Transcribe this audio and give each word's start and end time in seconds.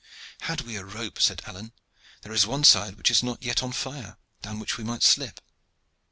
"Had 0.39 0.61
we 0.61 0.77
a 0.77 0.83
rope," 0.83 1.21
said 1.21 1.43
Alleyne, 1.45 1.73
"there 2.23 2.31
is 2.33 2.47
one 2.47 2.63
side 2.63 2.95
which 2.95 3.11
is 3.11 3.21
not 3.21 3.43
yet 3.43 3.61
on 3.61 3.71
fire, 3.71 4.17
down 4.41 4.57
which 4.57 4.75
we 4.79 4.83
might 4.83 5.03
slip." 5.03 5.39